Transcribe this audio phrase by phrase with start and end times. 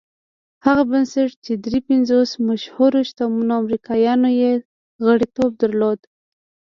[0.65, 4.51] هغه بنسټ چې دري پنځوس مشهورو شتمنو امريکايانو يې
[5.05, 5.99] غړيتوب درلود.